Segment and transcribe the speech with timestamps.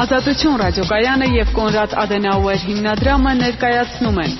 [0.00, 4.36] Ազատություն ռադիոկայանը եւ Կոնրադ Ադենաուեր հիմնադրամը ներկայացնում են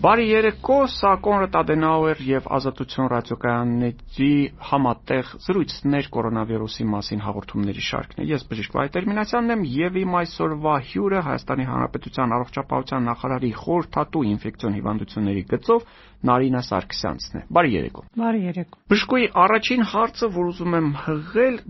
[0.00, 4.28] Բարի երեկո, սա Կոնրադ Ադենաուեր եւ Ազատություն ռադիոկայանների
[4.70, 10.76] համատեղ զրույցներ կորոնավիրուսի մասին հաղորդումների շարքն է։ Ես բժիշկ Վահե Տերմինասյանն եմ եւ իմ այսօրվա
[10.88, 15.86] հյուրը Հայաստանի Հանրապետության առողջապահության նախարարի խորհրդատու ինֆեկցիոն հիվանդությունների գծով
[16.30, 21.62] Նարինա Սարգսյանցն է։ Բարի երեկո։ Բարի երեկո։ Բժշկուի առաջին հարցը, որ ուզում եմ հղել,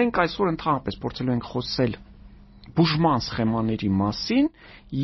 [0.00, 1.96] մենք այսօր ընդհանրապես փորձելու ենք խոսել
[2.78, 4.48] բուժման սխեմաների մասին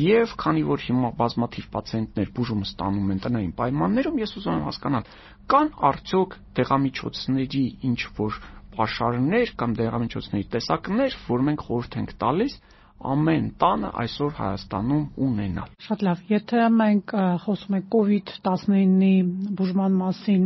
[0.01, 5.07] եւ քանի որ հիմա բազմաթիվ պացիենտներ բուժումը ստանում են տնային պայմաններում, ես ուզում եմ հասկանալ,
[5.51, 8.41] կան արդյոք դեղամիջոցների ինչ որ
[8.75, 12.59] pašարներ կամ դեղամիջոցների տեսակներ, որ մենք խորհուրդ ենք տալիս
[13.01, 17.13] ամեն տանը այսօր Հայաստանում ունենալ։ Շատ լավ։ Եթե մենք
[17.45, 19.13] խոսում ենք COVID-19-ի
[19.57, 20.43] բուժման մասին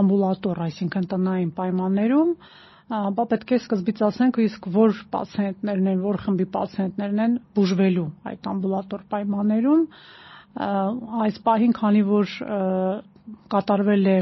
[0.00, 2.34] ամբուլատոր, այսինքն տնային պայմաններում,
[2.92, 8.48] ապա պետք է սկզբից ասենք իսկ որ պացիենտներն են, որ խմբի պացիենտներն են բուժվելու այդ
[8.52, 9.84] ամբուլատոր պայմաններում
[11.24, 12.34] այս պահին քանի որ
[13.54, 14.18] կատարվել է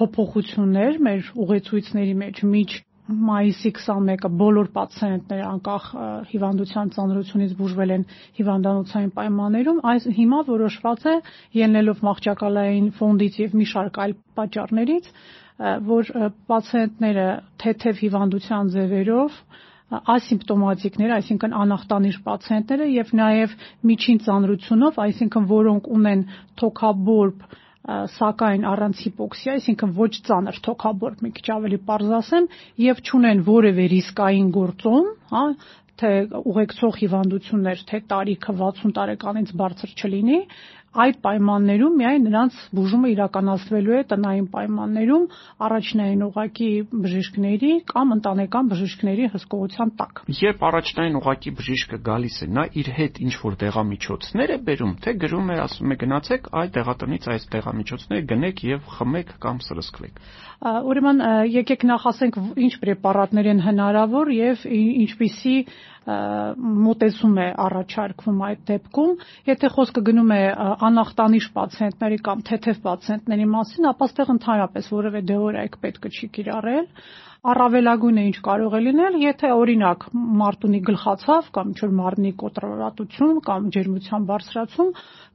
[0.00, 2.80] փոփոխություններ մեր ուղեցույցների մեջ միջ
[3.12, 5.86] մայիսի 21-ը բոլոր պացիենտները անկախ
[6.30, 8.04] հիվանդության ծանրությունից բուժվել են
[8.38, 11.14] հիվանդանոցային պայմաններում, այս հիմա որոշված է
[11.58, 15.10] ելնելով մահճակալային ֆոնդից եւ մի շարք այլ պատճառներից
[15.88, 16.12] որ
[16.50, 17.26] պացիենտները
[17.62, 19.36] թեթև հիվանդության ձևերով
[19.92, 23.56] ասիմպտոմատիկներ, այսինքն անախտանիշ պացիենտները եւ նաեւ
[23.90, 26.22] միջին ծանրությունով, այսինքն որոնք ունեն
[26.62, 27.44] թոքաբորբ
[27.82, 32.44] սակայն առանց հիպոքսիա, այսինքն ոչ ծանր թոքաբորբ, մի քիչ ավելի པարզ ասեմ,
[32.82, 35.42] եւ ճունեն որևէ ռիսկային գործոն, հա,
[36.02, 36.12] թե
[36.52, 40.38] ուղեկցող հիվանդություններ, թե տարիքը 60 տարեկանից բարձր չլինի,
[40.92, 45.24] այդ պայմաններում միայն նրանց բուժումը իրականացվելու է տնային պայմաններում
[45.66, 52.64] առաջնային ուղակի բժիշկների կամ ընտանեկան բժիշկների հսկողության տակ։ Երբ առաջնային ուղակի բժիշկը գալիս է, նա
[52.82, 57.28] իր հետ ինչ որ դեղամիջոցներ է բերում, թե գրում է, ասում է գնացեք այդ դեղատնից
[57.32, 60.20] այս դեղամիջոցները գնեք եւ խմեք կամ սրսկվեք։
[60.62, 61.22] Ուրեմն
[61.52, 65.56] եկեք նախ ասենք ինչ պրեպարատներ են հնարավոր եւ ինչպիսի
[66.02, 69.12] մոտեցում է առաջարկվում այդ դեպքում,
[69.52, 70.40] եթե խոսքը գնում է
[70.90, 76.88] անախտանիշ պացիենտների կամ թեթև պացիենտների մասին, ապա ստեղ ընդհանրապես որևէ դեորայք պետք չի կիրառել
[77.42, 80.04] առավելագույնը ինչ կարող է լինել, եթե օրինակ
[80.42, 84.92] մարտունի գլխացավ կամ ինչ-որ մարմնի կոտրորատություն կամ ջերմության բարձրացում,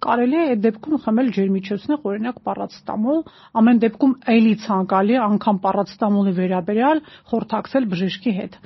[0.08, 3.20] կարելի է այդ դեպքում խմել ջերմիչոցներ, օրինակ պարացետամոլ,
[3.60, 8.58] ամեն դեպքում էլի ցանկալի անգամ պարացետամոլի վերաբերյալ խորհրդակցել բժշկի հետ։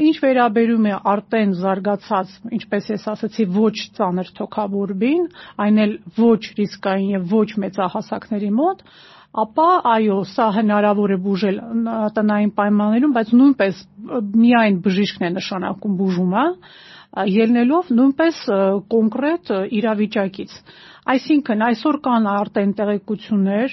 [0.00, 5.26] Ինչ վերաբերում է արտեն զարգացած, ինչպես ես ասացի, ոչ ծանր թոքաբորբին,
[5.60, 8.80] այն էլ ոչ ռիսկային եւ ոչ մեծահասակների մոտ,
[9.42, 11.60] ապա այո, սա հնարավոր է բուժել
[12.16, 13.84] տնային պայմաններում, բայց նույնպես
[14.46, 16.46] միայն բժիշկն է նշանակում բուժումը,
[17.12, 18.36] ելնելով նույնպես
[18.92, 20.52] կոնկրետ իրավիճակից։
[21.12, 23.72] Այսինքն այսօր կան արտեն տեղեկություններ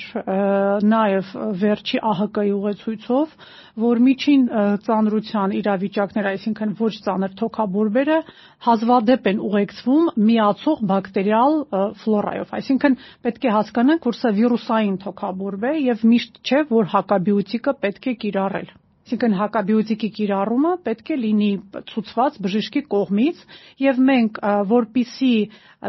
[0.91, 1.27] նաև
[1.61, 3.35] վերջի ԱՀԿ-ի ուղեցույցով,
[3.83, 4.47] որ միջին
[4.87, 8.17] ծանրության իրավիճակներ, այսինքն ոչ ծանր թոքաբորբերը
[8.65, 11.61] հազվադեպ են ուղեկցվում միացող բակտերիալ
[12.01, 17.77] ֆլորայով։ Այսինքն պետք է հասկանանք, որ սա վիրուսային թոքաբորբ է եւ միշտ չէ, որ հակաբիոտիկը
[17.85, 18.78] պետք է կիրառել
[19.09, 21.47] այսինքն հակաբիոտիկի կիրառումը պետք է լինի
[21.89, 23.39] ցուցված բժշկի կողմից
[23.81, 24.37] եւ մենք
[24.69, 25.31] որpիսի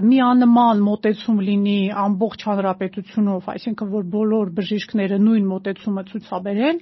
[0.08, 6.80] միանման մոտեցում լինի ամբողջ հանրապետությունով, այսինքն որ բոլոր բժիշկները նույն մոտեցումը ցուցաբերեն,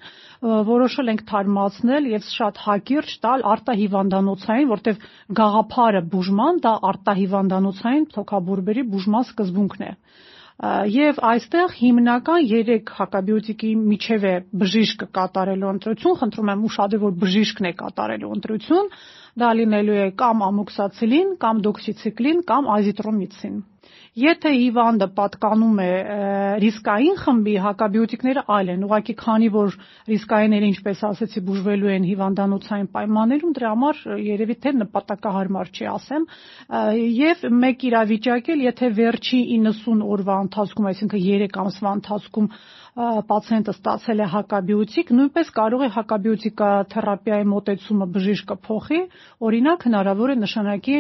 [0.71, 5.07] որոշել ենք թարմացնել եւ շատ հակիրճ տալ արտահիվանդանոցային, որտեղ
[5.43, 9.95] գաղափարը բուժման դա արտահիվանդանոցային թոքաբորբերի բուժման սկզբունքն է
[10.59, 14.33] եւ այստեղ հիմնական 3 հակաբիոտիկի միջև է
[14.63, 18.89] բժիշկը կատարելու ընտրություն, խնդրում եմ ուշադրել, որ բժիշկն է կատարելու ընտրություն,
[19.39, 23.61] դա լինելու է կամ ամոքսացիլին, կամ դոքսիցիկլին, կամ ազիտրոմիցին։
[24.19, 25.91] Եթե հիվանդը պատկանում է
[26.63, 29.77] ռիսկային խմբի, հակաբիոտիկները այլ են, ուղղակի քանի որ
[30.11, 36.27] ռիսկայինները, ինչպես ասեցի, բուժվելու են հիվանդանոցային պայմաններում, դրա համար երևի թե նպատակահարմար չի ասեմ,
[37.19, 42.53] եւ մեկ իրավիճակ էլ, եթե վերջի 90 օրվա ընթացքում, այսինքն 3 ամսվա ընթացքում
[42.99, 48.99] պացիենտը ստացել է հակաբիոտիկ, նույնպես կարող է հակաբիոտիկաթերապիայի մոտեցումը բժիշկը փոխի,
[49.49, 50.97] օրինակ հնարավոր է նշանակի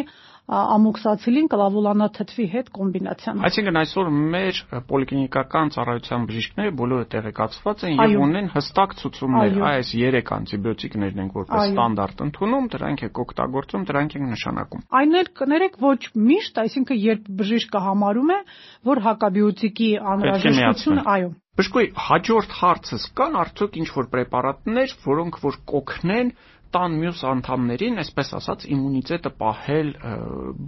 [0.48, 8.48] ամոքսացիլին կլավուլանաթթվի հետ կոմբինացիան։ Այսինքն այսօր մեր պոլիկլինիկական ծառայության բժիշկները բոլորը տեղեկացված են եւ ունեն
[8.54, 14.86] հստակ ցուցումներ։ Այս 3 անտիբիոտիկներն են որպես ստանդարտ ընդունում, դրանք եք օգտագործում, դրանք են նշանակում։
[14.88, 18.40] Այն էլ կներեք ոչ միշտ, այսինքն երբ բժիշկը համարում է,
[18.88, 26.28] որ հակաբիոտիկի անհրաժեշտություն, այո, Բժշկուի հաջորդ հարցս կան արդյոք ինչ որ պրեպարատներ, որոնք որ կօգնեն
[26.74, 29.90] տան մյուս անդամներին, այսպես ասած, իմունիտետը պահել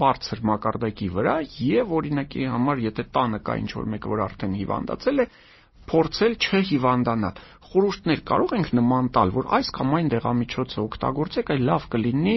[0.00, 1.34] բարձր մակարդակի վրա
[1.66, 5.26] եւ օրինակի համար, եթե տանը կա ինչ որ մեկը, որ արդեն հիվանդացել է,
[5.90, 11.84] փորձել չհիվանդանալ խորհուրդներ կարող ենք նման տալ, որ այս կամ այն դեղամիջոցը օգտագործեք, այլ լավ
[11.94, 12.36] կլինի,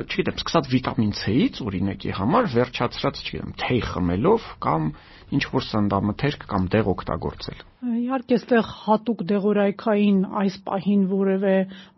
[0.00, 4.88] չգիտեմ, սկսած վիտամին C-ից օրինակի համար, վերջացրած, չգիտեմ, թեյ խմելով կամ
[5.30, 7.60] ինչ որ սննդամթերք կամ դեղ օգտագործել։
[8.00, 11.54] Իհարկե, այստեղ հատուկ դեղորայքային այս պահին որևէ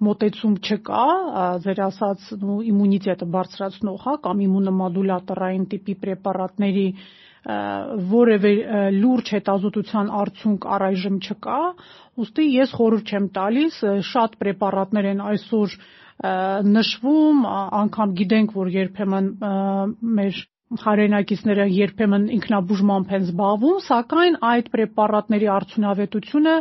[0.09, 1.07] մոտեցում չկա,
[1.65, 6.87] ձեր ասած իմունիտետը բարձրացնող, հա, կամ իմունոմոդուլատորային տիպի պրեպարատների
[7.43, 8.53] որևէ
[8.99, 11.59] լուրջ հետազոտության արդյունք առայժմ չկա,
[12.23, 13.81] ուստի ես խորհուրդ չեմ տալիս,
[14.13, 15.77] շատ պրեպարատներ են այսօր
[16.77, 17.45] նշվում,
[17.83, 19.29] անգամ գիտենք, որ երբեմն
[20.23, 20.43] մեր
[20.81, 26.55] հայրենակիցները երբեմն ինքնաբուժմամբ են զբաղվում, սակայն այդ պրեպարատների արդյունավետությունը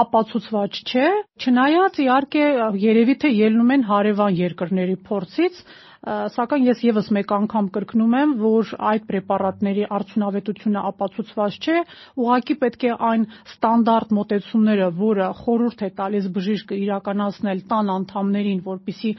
[0.00, 1.06] ապացուցված չէ,
[1.44, 2.46] չնայած իհարկե
[2.82, 5.60] երևի թե ելնում են հարևան երկրների փորձից,
[6.04, 11.76] սակայն ես եւս մեկ անգամ կրկնում եմ, որ այդ պրեպարատների արդյունավետությունը ապացուցված չէ,
[12.20, 19.12] ուղղակի պետք է այն ստանդարտ մոտեցումները, որը խորհուրդ է տալիս բժիշկը իրականացնել տան անդամներին, որպիսի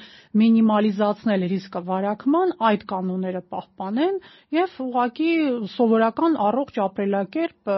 [0.45, 4.19] մինիմալիզացնել ռիսկը վարակման, այդ կանոնները պահպանեն
[4.59, 5.31] եւ ուղղակի
[5.75, 7.75] սովորական առողջ ապրելակերպ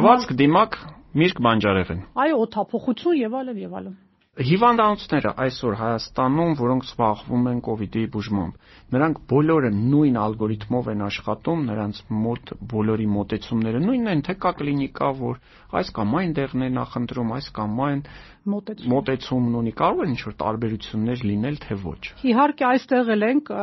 [0.00, 0.78] լվացք դիմակ
[1.20, 3.98] միրգ բանջարեղեն։ Այո, օթափողություն եւ այլն եւ այլն։
[4.38, 11.02] Հիվանդանոցները այսօր Հայաստանում, որոնք զբաղվում են կ ូវ իդի բուժմամբ, նրանք բոլորը նույն ալգորիթմով են
[11.06, 15.42] աշխատում, նրանց մոտ բոլորի մոտեցումները նույնն են, թե կա կլինիկա, որ
[15.82, 18.06] այս կամ այն դեղն է նախընտրում, այս կամ այն
[18.54, 23.54] մոտեցում մոտեցումն ունի, կարող են ինչ-որ տարբերություններ լինել, թե ոչ։ Իհարկե, այստեղ էլ ենք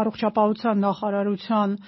[0.00, 1.80] առողջապահության նախարարության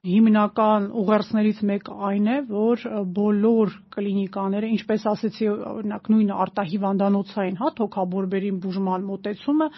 [0.00, 2.84] հիմնական ուղերձներից մեկը այն է, որ
[3.16, 9.68] բոլոր կլինիկաները, ինչպես ասեցի, օրինակ նույնը արտահիվանդանոցային, հա, թոքաբորբերին բուժման մոտեցումը,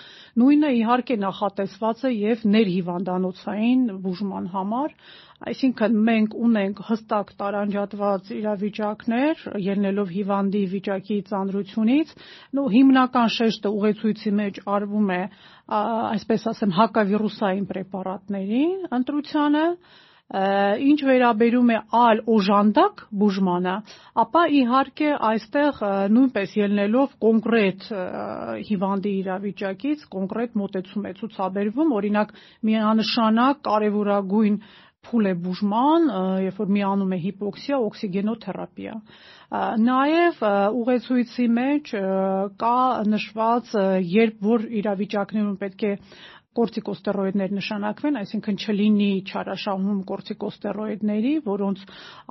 [0.43, 4.97] նույնը իհարկե նախատեսված է եւ ներհիվանդանոցային բուժման համար,
[5.43, 12.13] Այսինքն մենք ունենք հստակ տարանջատված իրավիճակներ, ելնելով հիվանդի վիճակի ծանրությունից,
[12.59, 15.21] նո հիմնական շեշտը ուղեցույցի մեջ արվում է,
[15.81, 19.67] այսպես ասեմ, հակավիրուսային պրեպարատներին ընտրությանը,
[20.33, 23.75] Ինչ վերաբերում է այլ օժանդակ բուժմանը,
[24.23, 25.83] ապա իհարկե այստեղ
[26.15, 27.85] նույնպես ելնելով կոնկրետ
[28.69, 32.33] հիվանդի իրավիճակից կոնկրետ մոտեցում է ցուցաբերվում, օրինակ
[32.71, 34.57] միանշանակ կարևորագույն
[35.03, 36.11] փուլ է բուժման,
[36.47, 38.93] երբ որ միանում է հիպոքսիա, օքսիգենոթերապիա։
[39.83, 40.45] Նաև
[40.81, 41.91] ուղեցույցի մեջ
[42.63, 42.77] կա
[43.15, 43.73] նշված,
[44.15, 45.93] երբ որ իրավիճակներում պետք է
[46.59, 51.85] կորտիկոստերոիդներ նշանակվեն, այսինքն չլինի չարաշահում կորտիկոստերոիդների, որոնց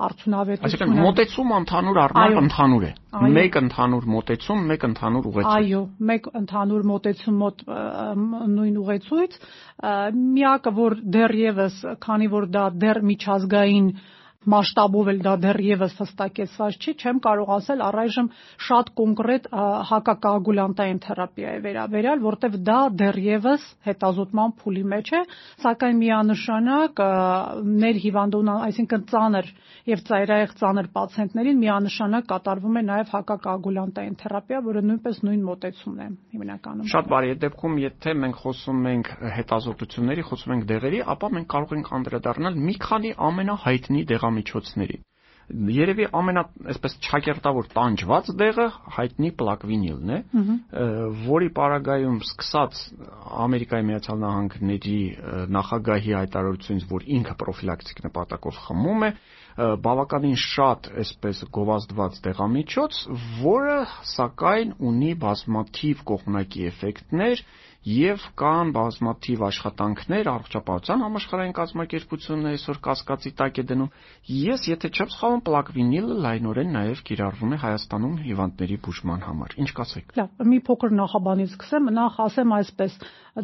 [0.06, 2.92] արդյունավետությունը Այսինքն մոտեցումը ընդհանուր առմամբ ընդհանուր է։
[3.38, 5.82] Մեկ ընդհանուր մոտեցում, մեկ ընդհանուր ուղեցույց։ Այո,
[6.12, 7.66] մեկ ընդհանուր մոտեցում մոտ
[8.52, 9.38] նույն ուղեցույց։
[10.22, 13.88] Միակը, որ դեռևս, քանի որ դա դեռ միջազգային
[14.50, 18.28] մասշտաբով էլ դա դեռևս հստակեցված չի, չեմ կարող ասել առայժմ
[18.66, 19.48] շատ կոնկրետ
[19.90, 25.22] հակակոագուլյանտային թերապիա է վերաբերյալ, որտեվ դա դեռևս հետազոտման փուլի մեջ է,
[25.62, 27.02] սակայն միանշանակ
[27.82, 29.52] ներհիվանդուն, այսինքն ծանր
[29.92, 36.08] եւ ծայրահեղ ծանր պացիենտներին միանշանակ կատարվում է նաեւ հակակոագուլյանտային թերապիա, որը նույնպես նույն մոտեցումն է
[36.36, 39.10] հիմնականում։ Շատ բարի, այդ դեպքում եթե մենք խոսում ենք
[39.42, 44.31] հետազոտությունների, խոսում ենք դեղերի, ապա մենք կարող ենք անդրադառնալ մի քանի ամենահայտնի դեղամիջոցների
[45.52, 50.18] Երևի ամենա այսպես ճակերտավոր տանջված դեղը հայտնի պլակվինիլն է,
[51.26, 52.78] որի պարագայում սկսած
[53.46, 54.96] Ամերիկայի Միացյալ Նահանգների
[55.56, 59.10] նախագահի հայտարարությունից, որ ինքը պրոֆիլակտիկ նպատակով խմում է,
[59.84, 63.00] բավականին շատ այսպես գովազդված դեղամիջոց,
[63.42, 63.76] որը
[64.14, 67.44] սակայն ունի բազմաթիվ կողմնակի էֆեկտներ
[67.82, 73.88] եւ կան բազմաթիվ աշխատանքներ առողջապահության համաշխարհային կազմակերպությունն այսօր կասկածի տակ է դնում
[74.42, 80.14] ես եթե չեմ սխալվում պլակվինիլը լայնորեն նաեւ կիրառվում է Հայաստանում հիվանդների բուժման համար ինչ կասեք
[80.22, 82.96] լավ մի փոքր նախաբանից սկսեմ նախ ասեմ այսպես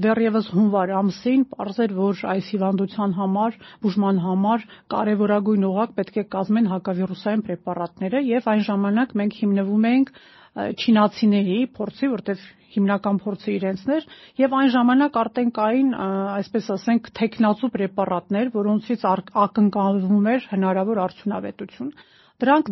[0.07, 6.73] դեռևս հունվար ամսին ողջեր որ այս հիվանդության համար բուժման համար կարևորագույն օղակ պետք է կազմեն
[6.79, 10.13] հակավիրուսային պրեպարատները եւ այն ժամանակ մենք հիմնվում ենք
[10.57, 14.07] չինացիների փորձի, որտեղ հիմնական փորձը իրենցն էր
[14.43, 19.07] եւ այն ժամանակ արդեն կային այսպես ասենք տեխնացու պրեպարատներ, որոնցից
[19.45, 21.93] ակնկալվում էր հնարավոր արդյունավետություն։
[22.39, 22.69] Դրանք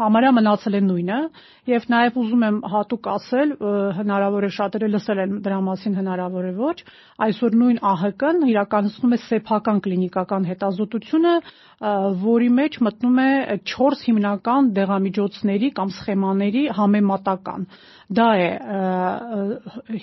[0.00, 1.16] համարյա մնացել են նույնը
[1.68, 3.50] եւ նաեւ ուզում եմ հատուկ ասել,
[3.98, 6.76] հնարավոր է շատերը լսել են դրա մասին, հնարավոր է ոչ,
[7.26, 11.34] այսօր նույն ԱՀԿ-ն իրականացնում է սեփական կլինիկական հետազոտությունը,
[12.24, 13.30] որի մեջ մտնում է
[13.68, 17.68] 4 հիմնական դեղամիջոցների կամ սխեմաների համեմատական։
[18.16, 18.48] դա է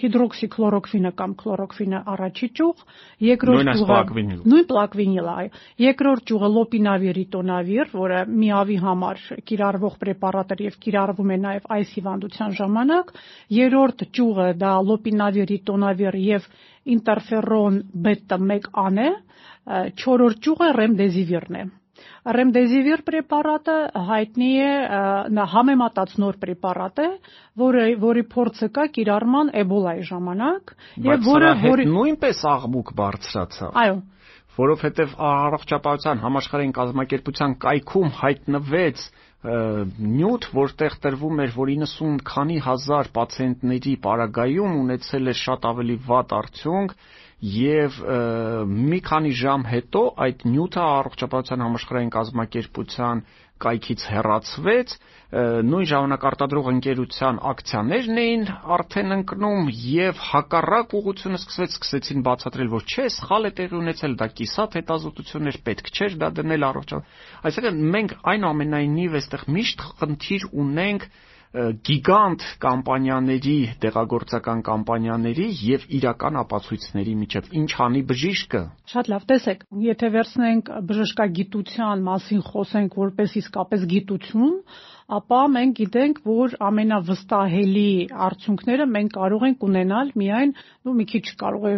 [0.01, 2.83] հիդրոքսիքլորոքվինը կամ քլորոքվինը առաջի ճյուղ,
[3.25, 3.99] երկրորդ ճյուղը
[4.53, 11.33] նույն պլակվինիլը, այո։ Երկրորդ ճյուղը լոպինավիր ռիտոնավիր, որը միավի համար կիրառվող պրեպարատ է եւ կիրառվում
[11.33, 13.13] է նաեւ այս հիվանդության ժամանակ։
[13.59, 16.47] Երրորդ ճյուղը դա լոպինավիր ռիտոնավիր եւ
[16.95, 19.09] ինտերֆերոն բետա 1-ան է։
[19.69, 21.65] Չորրորդ ճյուղը ռեմդեզիվիրն է։
[22.35, 23.75] Ռեմդեզիվիր պրեպարատը
[24.09, 24.73] հայտնի է
[25.37, 27.07] նա համեմատած նոր պրեպարատ է,
[27.63, 30.73] որը որի փորձը կա կիրառման Էբոլայի ժամանակ
[31.09, 33.97] եւ որը որի նույնպես աղմուկ բարձրացավ։ Այո
[34.59, 39.03] որովհետև առողջապահության համաշխարհային կազմակերպության կայքում հայտնվեց
[39.39, 46.33] նյութ, որտեղ տրվում էր, որ 90 քանի հազար պացիենտների պարագայում ունեցել էր շատ ավելի վատ
[46.39, 46.95] արդյունք
[47.39, 47.99] եւ
[48.67, 53.21] մի քանի ժամ հետո այդ նյութը առողջապահության համաշխարհային կազմակերպության
[53.59, 54.93] կայքից հեռացվեց,
[55.69, 62.85] նույն ժամանակ արտադրող ընկերության ակցիաներն էին արդեն ընկնում եւ հակառակ ուղությունը սկսվեց, սկսեցին բացատրել, որ
[62.87, 67.19] չէ, սխալ է տեղի ունեցել, դա կիսատ հետազոտություններ պետք չէր դա դնել առողջապահ։
[67.49, 71.09] Այսինքն մենք այնուամենայնիվ այստեղ միշտ խնդիր ունենք
[71.49, 78.61] գիգանտ կամպանիաների, դեղագործական կամպանիաների եւ իրական ապացույցների միջև ինչ անի բժիշկը։
[78.93, 84.53] Շատ լավ, տեսեք, եթե վերցնենք բժշկագիտության մասին խոսենք որպես իսկապես գիտություն,
[85.09, 87.89] ապա մենք գիտենք, որ ամենավստահելի
[88.29, 91.75] արդյունքները մենք կարող ենք ունենալ միայն, ու մի քիչ կարող է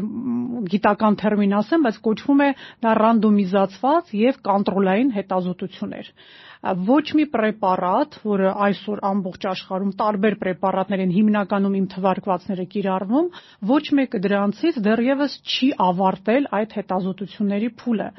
[0.76, 2.50] գիտական տերմին ասեմ, բայց կոչվում է
[2.84, 6.16] դա ռանդոմիզացված եւ կոնտրոլային հետազոտություններ
[6.62, 13.30] ոչ մի պրեպարատ, որը այսօր ամբողջ աշխարհում տարբեր պրեպարատներ են հիմնականում իմ թվարկվածները կիրառվում,
[13.72, 18.10] ոչ մեկը դրանցից դեռևս չի ավարտել այդ հետազոտությունների փուլը։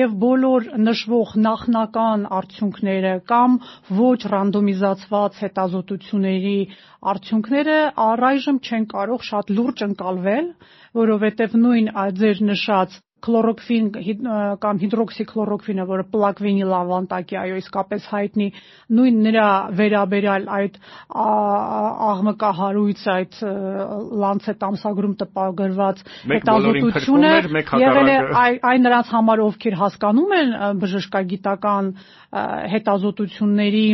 [0.00, 3.60] Եվ բոլոր նշվող նախնական արդյունքները կամ
[4.00, 6.58] ոչ ռանդոմիզացված հետազոտությունների
[7.12, 7.78] արդյունքները
[8.08, 10.50] առայժմ չեն կարող շատ լուրջ ընկալվել,
[11.04, 13.88] որովհետև նույն ձեր նշած քլորոքվին
[14.62, 18.48] կամ հիդրոքսիքլորոքվինը, որը պլակվինիլ ավանտակի այո իսկապես հայտնի,
[18.98, 19.48] նույն նրա
[19.80, 20.78] վերաբերյալ այդ
[22.10, 23.40] աղմկահարույց այդ
[24.24, 26.02] Lancet ամսագրում տպագրված
[26.34, 27.34] հետազոտությունը
[27.84, 28.16] եղել է
[28.70, 31.92] այն նրանց համար, ովքեր հասկանում են բժշկագիտական
[32.30, 33.86] հետազոտությունների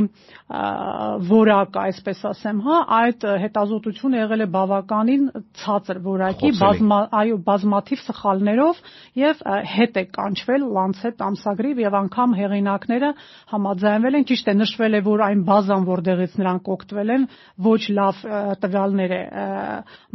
[1.27, 5.25] որակը, այսպես ասեմ, հա, այդ հետազոտությունը եղել է բավականին
[5.63, 8.83] ցածր որակի, բազմա, այո, բազմաթիվ սխալներով
[9.17, 9.41] եւ
[9.73, 13.11] հետ է կանչվել Lancet ամսագրիվ եւ անգամ հեղինակները
[13.53, 17.25] համաձայնվել են, ճիշտ է նշվել է, որ այն բազան, որտեղից նրանք օգտվել են,
[17.67, 18.21] ոչ լավ
[18.65, 19.21] տվյալներ է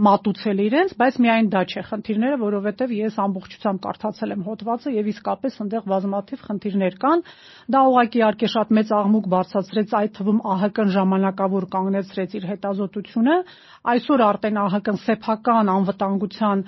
[0.07, 5.59] մատուցել իրենց, բայց միայն դա չէ խնդիրները, որովհետեւ ես ամբողջությամբ կարդացել եմ հոդվածը եւ իսկապես
[5.61, 7.25] այնտեղ բազմաթիվ խնդիրներ կան։
[7.71, 13.35] Դա ուղղակի իհարկե շատ մեծ աղմուկ բարձրացրեց այդ թվում ԱՀԿ-ն ժամանակավոր կանգնեցրեց իր հետազոտությունը,
[13.91, 16.65] այսօր արդեն ԱՀԿ-ն սեփական անվտանգության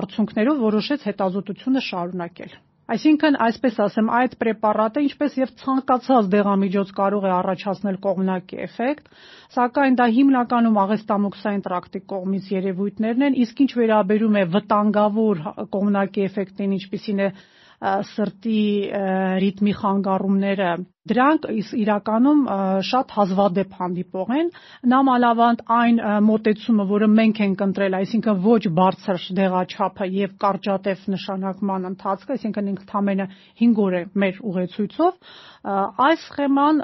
[0.00, 7.32] արդյունքներով որոշեց հետազոտությունը շարունակել։ Այսինքն, այսպես ասեմ, այդ պրեպարատը, ինչպես եւ ցանկացած դեղամիջոց կարող է
[7.36, 9.08] առաջացնել կողմնակի էֆեկտ,
[9.56, 15.42] սակայն դա հիմնականում աղեստամոքսային տրակտի կողմից երևույթներն են, իսկ ինչ վերաբերում է վտանգավոր
[15.74, 17.28] կողմնակի էֆեկտին, ինչպիսին է
[18.14, 18.62] սրտի
[19.42, 20.70] ռիթմի խանգարումները
[21.06, 21.48] Դրանք
[21.80, 22.40] իրականում
[22.88, 24.48] շատ հազվադեպ հանդիպող են։
[24.92, 32.36] Նամանավանդ այն մոտեցումը, որը մենք ենք ընտրել, այսինքն ոչ բարձր դեղաչափը եւ կարճատև նշանակման ընթացքը,
[32.36, 33.28] այսինքն ինքնամենը
[33.62, 35.20] 5 օր է մեր ուղեցույցով,
[35.66, 36.76] այս սխեման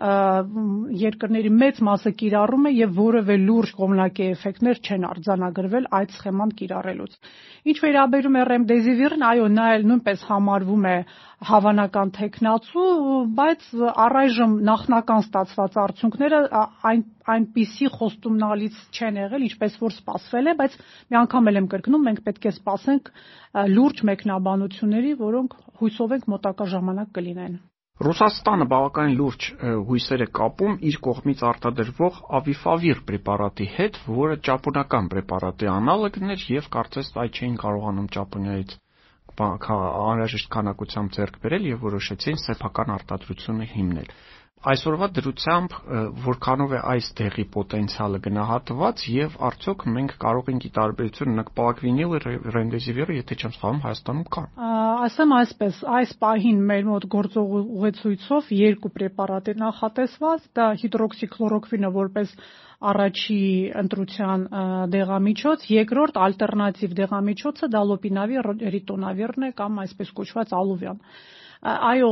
[0.98, 7.14] երկրների մեծ մասը կիրառում է եւ որևէ լուրջ կողմնակի էֆեկտներ չեն արձանագրվել այդ սխեման կիրառելուց։
[7.70, 10.96] Ինչ վերաբերում է ռեմդեզիվիրն, այո, նա էլ նույնպես համարվում է
[11.42, 12.88] հավանական տեխնացու,
[13.38, 13.68] բայց
[14.12, 16.38] առայժմ նախնական ստացված արդյունքները
[16.90, 17.02] այն
[17.32, 20.78] այնպիսի խոստումնալից չեն եղել, ինչպես որ սպասվել է, բայց
[21.12, 23.10] մի անգամ էլ եմ կրկնում, մենք պետք է սպասենք
[23.72, 27.56] լուրջ մեկնաբանությունների, որոնք հույսով ենք մոտակա ժամանակ կլինեն։
[28.02, 29.48] Ռուսաստանը բավականին լուրջ
[29.88, 36.70] հույսեր է կապում իր կողմից արտադրվող ավիֆավիր պրեպարատի հետ, որը ճապոնական պրեպարատի անալոգն էր եւ
[36.76, 38.74] կարծես այդ չէին կարողանում Ճապոնիայից
[39.42, 44.10] անհրաժեշտ քանակությամբ ձեռք բերել եւ որոշեցին սեփական արտադրությունը հիմնել
[44.62, 45.72] այսօրվա դրությամբ
[46.22, 52.20] որքանով է այս դեղի պոտենցիալը գնահատված եւ արդյոք մենք կարող ենք ի տարբերություն նկպակվինիլը
[52.56, 54.48] ռեմդեսիվիրը եթե չեմ սխալվում Հայաստանում կան
[55.02, 62.36] ասեմ այսպես այս պահին մեր մոտ գործող ուղեցույցով երկու պրեպարատ է նախատեսված դա հիդրոքսիքլորոքվինը որպես
[62.82, 63.42] առաջի
[63.82, 64.46] ընտրության
[64.94, 68.40] դեղամիջոց, երկրորդ ալտերնատիվ դեղամիջոցը դա լոպինավի
[68.76, 70.98] ռիտոնավիրն է կամ այսպես կոչված ալուվյան
[71.62, 72.08] այո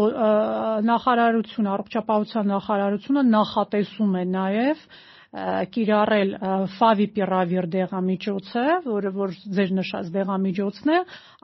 [0.86, 4.84] նախարարությունը առողջապահության նախարարությունը նախատեսում է նաև
[5.30, 6.30] կիրառել
[6.74, 10.96] Favipiravir դեղամիջոցը, որը որ ձեր նշած դեղամիջոցն է,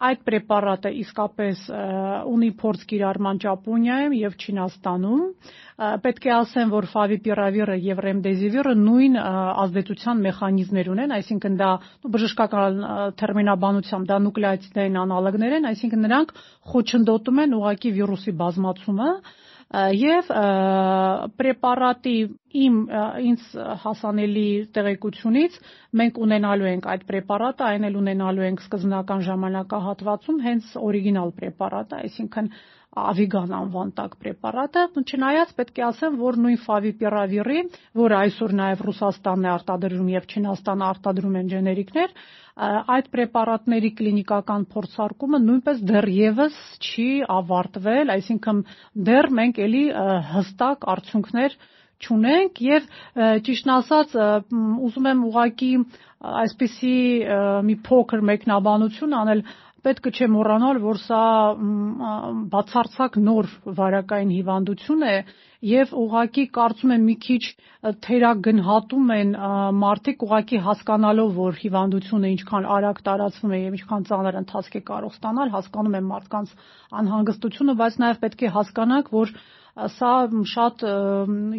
[0.08, 1.62] այդ պրեպարատը իսկապես
[2.32, 5.22] ունի փորձ կիրառման Ճապոնիայում եւ Չինաստանում
[6.02, 11.72] պետք է ասեմ, որ Favipiravir-ը եւ Remdesivir-ը նույն ազդեցության մեխանիզմներ ունեն, այսինքն դա
[12.16, 12.84] բժշկական
[13.22, 16.38] տերմինաբանությամբ դա նուկլեոտիդային անալոգներ են, այսինքն նրանք
[16.74, 19.10] խոչընդոտում են ուղակի վիրուսի բազմացումը
[19.74, 20.28] եւ
[21.36, 22.14] պրեպարատի
[22.66, 22.76] իմ
[23.30, 23.46] ինձ
[23.82, 24.44] հասանելի
[24.76, 25.56] տեղեկությունից
[26.00, 32.50] մենք ունենալու ենք այդ պրեպարատը, այն էլ ունենալու ենք սկզբնական ժամանակահատվածում հենց օրիգինալ պրեպարատը, այսինքն
[32.96, 37.60] Avigan անվան տակ պրեպարատը, չնայած պետք է ասեմ, որ նույն Favipiravir-ի,
[38.00, 42.16] որը այսօր նաև Ռուսաստանն է արտադրում եւ Չինաստանը արտադրում են ջեներիկներ,
[42.56, 48.62] այդ պրեպարատների կլինիկական փորձարկումը նույնպես դեռևս չի ավարտվել, այսինքն
[49.08, 49.82] դեռ մենք էլի
[50.32, 51.58] հստակ արդյունքներ
[51.96, 52.88] չունենք եւ
[53.46, 54.16] ճիշտն ասած
[54.86, 55.70] ուզում եմ ուղակի
[56.32, 56.96] այսպիսի
[57.68, 59.42] մի փոքր մեկնաբանություն անել
[59.86, 61.24] պետք չէ մոռանալ, որ սա
[62.52, 65.16] բացարձակ նոր վարակային հիվանդություն է
[65.66, 67.42] եւ ուղակի կարծում եմ մի քիչ
[68.06, 69.30] թերագնահատում են
[69.82, 75.14] մարդիկ ուղակի հասկանալով, որ հիվանդությունը ինչքան արագ տարածվում է եւ ինչքան ծանր ընթացք է կարող
[75.16, 76.56] ստանալ, հասկանում են մարդկանց
[77.02, 79.34] անհանգստությունը, բայց նաեւ պետք է հասկանանք, որ
[79.76, 80.10] սա
[80.50, 80.82] շատ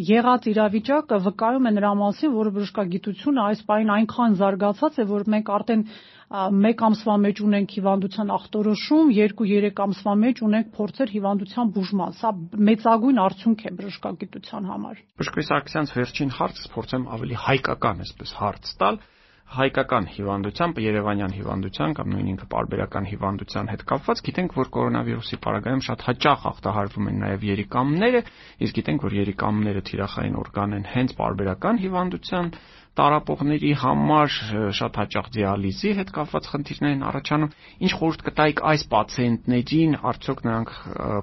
[0.09, 5.51] եղած իրավիճակը վկայում է նրա մասին, որ բժշկագիտությունը այս պայն այնքան զարգացած է, որ մենք
[5.57, 5.83] արդեն
[6.27, 12.31] 1 ամսվա մեջ ունենք հիվանդության ախտորոշում, 2-3 ամսվա մեջ ունենք փորձեր հիվանդության բուժման։ Սա
[12.67, 18.99] մեծագույն արդյունք է բժշկագիտության համար։ Բժշկի Սարգսյանց վերջին հարցը փորձեմ ավելի հայկական, այսպես հարց տալ
[19.47, 25.83] հայկական հիվանդությամբ, Երևանյան հիվանդության կամ նույն ինքը պարբերական հիվանդության հետ կապված, գիտենք, որ կորոնավիրուսի պարագայում
[25.87, 28.21] շատ հաճախ ախտահարվում են նաև երիկամները,
[28.67, 32.51] իսկ գիտենք, որ երիկամները թիրախային օրգան են հենց պարբերական հիվանդության
[32.97, 34.35] տարապողների համար
[34.77, 37.51] շատ հաճախ դիալիզի հետ կապված խնդիրներ են առաջանում։
[37.85, 40.71] Ինչ խորհուրդ կտայիք այս պացիենտներին, արդյոք նրանք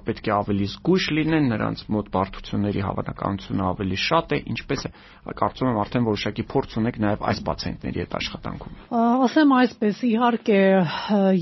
[0.07, 4.91] պետք է ավելի զգույշ լինեն, նրանց մոտ բարդությունների հավանականությունը ավելի շատ է, ինչպես է,
[5.35, 8.79] կարծում եմ արդեն որոշակի փորձ ունեք նաև այս պացիենտների հետ աշխատանքում։
[9.25, 10.61] Ասեմ այսպես, իհարկե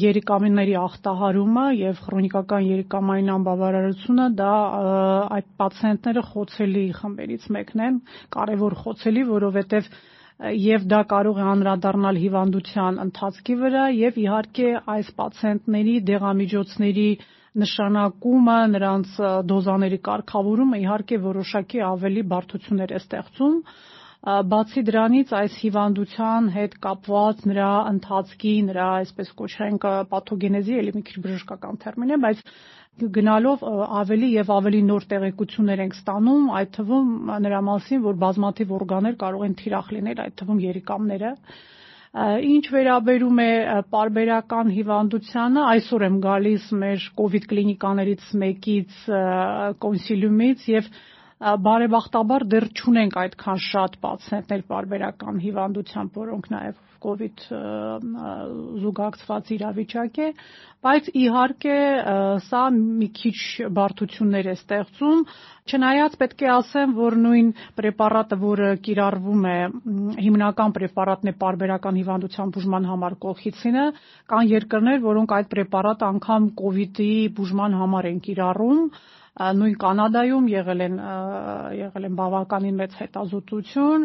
[0.04, 4.54] երիկամինների ախտահարումը եւ քրոնիկական երիկամային անբավարարությունը դա
[5.38, 8.02] այդ պացիենտները խոցելի խմբերից մեկն են,
[8.34, 9.90] կարևոր խոցելի, որովհետեւ
[10.42, 17.10] եւ դա կարող է անդրադառնալ հիվանդության ընթացքի վրա եւ իհարկե այս պացիենտների դեղամիջոցների
[17.64, 19.18] նշանակումը, նրանց
[19.50, 23.58] դոզաների կարգավորումը իհարկե որոշակի ավելի բարդություններ է ստեղծում
[24.24, 31.18] բացի դրանից այս հիվանդության հետ կապված նրա ընթացքի, նրա այսպես կոչենք պաթոգենեզի, էլի մի քիչ
[31.26, 32.44] բժշկական տերմին է, բայց
[33.02, 33.64] գնալով
[34.00, 37.14] ավելի եւ ավելի նոր տեղեկություններ ենք ստանում, այդ թվում
[37.46, 41.32] նրա մասին, որ բազմաթիվ օրգաններ կարող են թիրախ լինել, այդ թվում երիկամները։
[42.54, 43.50] Ինչ վերաբերում է
[43.96, 47.08] պարբերական հիվանդությանը, այսօր եմ գալիս մեր
[47.40, 49.00] իդ կլինիկաներից մեկից
[49.86, 50.92] կոնսիլիումից եւ
[51.44, 57.42] բարեբախտաբար դեռ չունենք այդքան շատ պացիենտներ պարբերական հիվանդությամբ, որոնք նաև COVID
[58.84, 60.28] զուգակցված իրավիճակ է,
[60.84, 61.80] բայց իհարկե
[62.48, 63.40] սա մի քիչ
[63.80, 65.26] բարդություններ է ստեղծում,
[65.64, 69.54] Չնայած պետք է ասեմ, որ նույն պրեպարատը, որը կիրառվում է,
[70.26, 73.86] հիմնական պրեպարատն է պարբերական հիվանդության բուժման համար կողխիցինը,
[74.34, 76.50] կան երկրներ, որոնք այդ պրեպարատը անգամ
[76.84, 78.84] իդի բուժման համար են կիրառում,
[79.34, 80.98] նույն Կանադայում եղել են
[81.80, 84.04] եղել են բավականին մեծ հետազոտություն,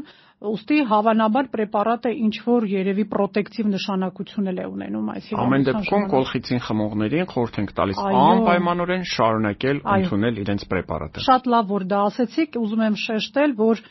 [0.48, 6.06] ուստի հավանաբար պրեպարատը ինչ որ երևի պրոտեկտիվ նշանակություն էլ է ունենում այս հիվանդության։ Ամեն դեպքում
[6.14, 12.58] կոլխիցին խմողներին խորհուրդ ենք տալիս անպայմանորեն շարունակել ընդունել իրենց պրեպարատը։ Շատ լավ որ դա ասեցիք,
[12.62, 13.84] ուզում եմ շեշտել, որ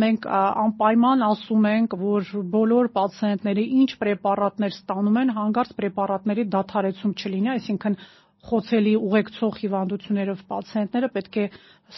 [0.00, 0.26] մենք
[0.64, 7.96] անպայման ասում ենք, որ բոլոր պացիենտները ինչ պրեպարատներ ստանում են, հանգարց պրեպարատների դադարեցում չլինի, այսինքն
[8.48, 11.44] խոցելի ուղեկցող հիվանդություններով պացիենտները պետք է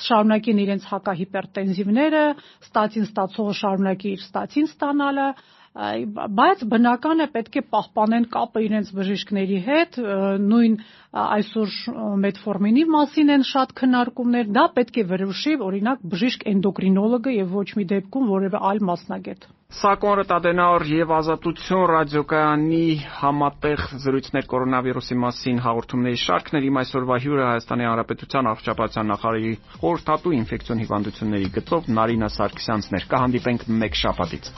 [0.07, 2.25] շարունակեն իրենց հակահիպերտենզիվները,
[2.67, 5.27] ստատին ստացողը շարունակի իր ստատին ստանալը,
[5.77, 9.99] բայց բնական է պետք է պահպանեն կապը իրենց բժիշկների հետ,
[10.47, 10.79] նույն
[11.25, 11.75] այսօր
[12.25, 17.89] մեթֆորմինի մասին են շատ քննարկումներ, դա պետք է որոշի օրինակ բժիշկ էնդոկրինոլոգը եւ ոչ մի
[17.93, 22.83] դեպքում որևէ այլ մասնագետ։ Սա Կոնրադ Ադենաուր եւ Ազատություն ռադիոկայանի
[23.17, 30.83] համատեղ զրույցներ կորոնավիրուսի մասին հաղորդումների շարքներ։ Իմ այսօրվա հյուրը Հայաստանի Հանրապետության առողջապահության նախարարի խորհրդատու ինֆեկցիոն
[30.87, 34.53] հիվանդությունների գծով Նարինա Սարգսյանցն էր։ Կհանդիպենք մեկ շաբաթից։